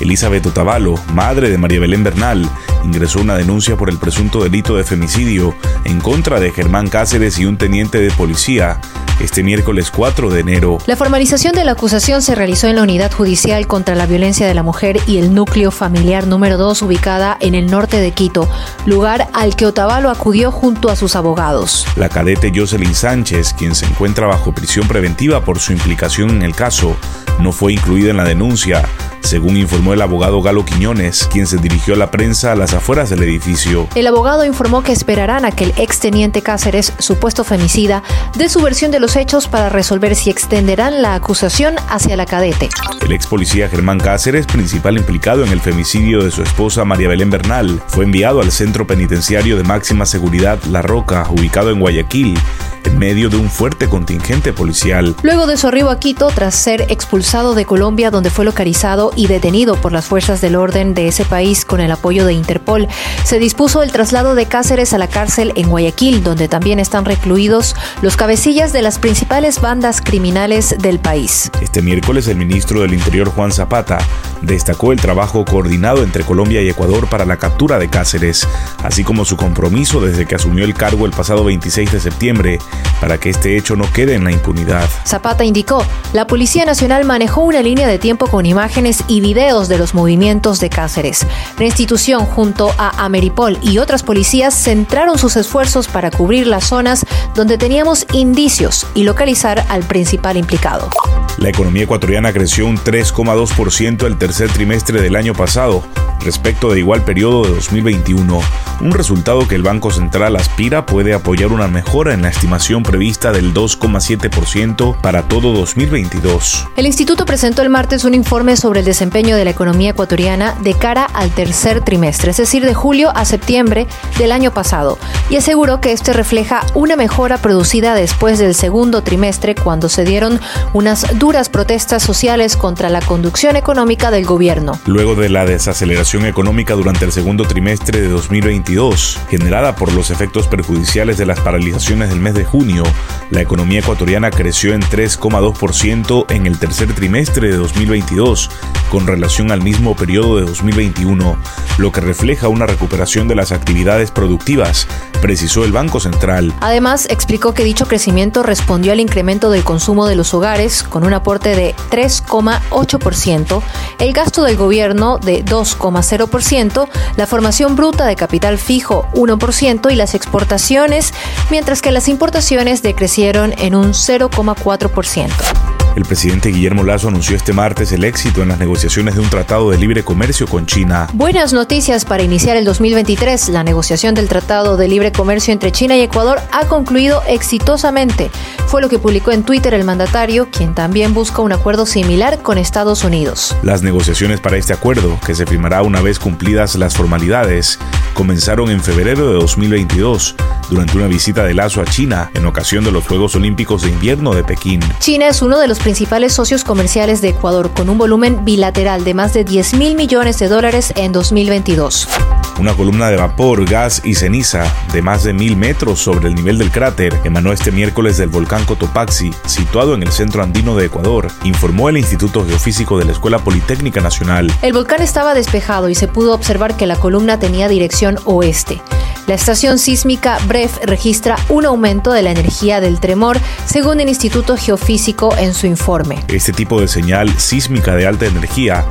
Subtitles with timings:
[0.00, 2.48] Elizabeth Otavalo, madre de María Belén Bernal,
[2.84, 7.46] ingresó una denuncia por el presunto delito de femicidio en contra de Germán Cáceres y
[7.46, 8.80] un teniente de policía
[9.20, 10.78] este miércoles 4 de enero.
[10.86, 14.54] La formalización de la acusación se realizó en la Unidad Judicial contra la Violencia de
[14.54, 18.48] la Mujer y el Núcleo Familiar número 2 ubicada en el norte de Quito,
[18.86, 21.86] lugar al que Otavalo acudió junto a sus abogados.
[21.96, 26.54] La cadete Jocelyn Sánchez, quien se encuentra bajo prisión preventiva por su implicación en el
[26.54, 26.96] caso,
[27.38, 28.82] no fue incluida en la denuncia
[29.20, 33.10] según informó el abogado Galo Quiñones, quien se dirigió a la prensa a las afueras
[33.10, 33.88] del edificio.
[33.94, 38.02] El abogado informó que esperarán a que el exteniente Cáceres, supuesto femicida,
[38.36, 42.68] dé su versión de los hechos para resolver si extenderán la acusación hacia la cadete.
[43.02, 47.30] El ex policía Germán Cáceres, principal implicado en el femicidio de su esposa María Belén
[47.30, 52.38] Bernal, fue enviado al centro penitenciario de máxima seguridad La Roca, ubicado en Guayaquil,
[52.84, 55.14] en medio de un fuerte contingente policial.
[55.22, 59.26] Luego de su arribo a Quito, tras ser expulsado de Colombia, donde fue localizado y
[59.26, 62.88] detenido por las fuerzas del orden de ese país con el apoyo de Interpol,
[63.24, 67.74] se dispuso el traslado de Cáceres a la cárcel en Guayaquil, donde también están recluidos
[68.02, 71.50] los cabecillas de las principales bandas criminales del país.
[71.60, 73.98] Este miércoles el ministro del Interior Juan Zapata
[74.42, 78.46] destacó el trabajo coordinado entre Colombia y Ecuador para la captura de Cáceres,
[78.82, 82.58] así como su compromiso desde que asumió el cargo el pasado 26 de septiembre
[83.00, 84.88] para que este hecho no quede en la impunidad.
[85.06, 89.78] Zapata indicó, la Policía Nacional manejó una línea de tiempo con imágenes y videos de
[89.78, 91.26] los movimientos de Cáceres.
[91.58, 97.06] La institución, junto a Ameripol y otras policías, centraron sus esfuerzos para cubrir las zonas
[97.34, 100.90] donde teníamos indicios y localizar al principal implicado.
[101.38, 105.82] La economía ecuatoriana creció un 3,2% el tercer trimestre del año pasado,
[106.20, 108.40] respecto de igual periodo de 2021,
[108.82, 113.32] un resultado que el Banco Central aspira puede apoyar una mejora en la estimación prevista
[113.32, 116.66] del 2,7% para todo 2022.
[116.76, 120.74] El instituto presentó el martes un informe sobre el desempeño de la economía ecuatoriana de
[120.74, 123.86] cara al tercer trimestre, es decir, de julio a septiembre
[124.18, 124.98] del año pasado,
[125.30, 130.38] y aseguró que este refleja una mejora producida después del segundo trimestre cuando se dieron
[130.74, 134.80] unas duras protestas sociales contra la conducción económica del gobierno.
[134.86, 140.48] Luego de la desaceleración económica durante el segundo trimestre de 2022, generada por los efectos
[140.48, 142.82] perjudiciales de las paralizaciones del mes de junio,
[143.30, 148.50] la economía ecuatoriana creció en 3,2% en el tercer trimestre de 2022
[148.90, 151.36] con relación al mismo periodo de 2021,
[151.78, 154.88] lo que refleja una recuperación de las actividades productivas,
[155.22, 156.52] precisó el Banco Central.
[156.60, 161.14] Además, explicó que dicho crecimiento respondió al incremento del consumo de los hogares con un
[161.14, 163.62] aporte de 3,8%,
[163.98, 170.14] el gasto del gobierno de 2,0%, la formación bruta de capital fijo 1% y las
[170.14, 171.12] exportaciones,
[171.50, 175.69] mientras que las importaciones decrecieron en un 0,4%.
[175.96, 179.70] El presidente Guillermo Lazo anunció este martes el éxito en las negociaciones de un tratado
[179.70, 181.08] de libre comercio con China.
[181.14, 183.48] Buenas noticias para iniciar el 2023.
[183.48, 188.30] La negociación del tratado de libre comercio entre China y Ecuador ha concluido exitosamente.
[188.68, 192.56] Fue lo que publicó en Twitter el mandatario, quien también busca un acuerdo similar con
[192.56, 193.56] Estados Unidos.
[193.64, 197.80] Las negociaciones para este acuerdo, que se firmará una vez cumplidas las formalidades,
[198.14, 200.34] comenzaron en febrero de 2022
[200.68, 204.34] durante una visita de Lazo a China en ocasión de los Juegos Olímpicos de Invierno
[204.34, 204.80] de Pekín.
[204.98, 209.14] China es uno de los principales socios comerciales de Ecuador con un volumen bilateral de
[209.14, 212.08] más de 10 mil millones de dólares en 2022.
[212.58, 216.58] Una columna de vapor, gas y ceniza de más de mil metros sobre el nivel
[216.58, 221.28] del cráter emanó este miércoles del volcán Cotopaxi, situado en el centro andino de Ecuador,
[221.44, 224.52] informó el Instituto Geofísico de la Escuela Politécnica Nacional.
[224.62, 228.82] El volcán estaba despejado y se pudo observar que la columna tenía dirección oeste.
[229.26, 234.56] La estación sísmica BREF registra un aumento de la energía del tremor, según el Instituto
[234.56, 236.24] Geofísico en su informe.
[236.26, 238.84] Este tipo de señal sísmica de alta energía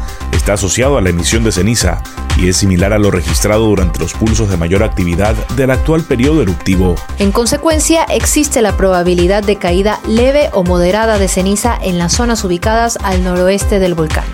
[0.49, 2.01] está asociado a la emisión de ceniza
[2.35, 6.41] y es similar a lo registrado durante los pulsos de mayor actividad del actual periodo
[6.41, 6.95] eruptivo.
[7.19, 12.43] En consecuencia, existe la probabilidad de caída leve o moderada de ceniza en las zonas
[12.43, 14.25] ubicadas al noroeste del volcán.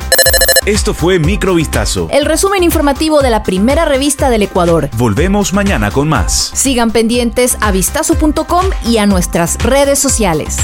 [0.66, 2.08] Esto fue Microvistazo.
[2.10, 4.90] El resumen informativo de la primera revista del Ecuador.
[4.96, 6.52] Volvemos mañana con más.
[6.54, 10.60] Sigan pendientes a vistazo.com y a nuestras redes sociales.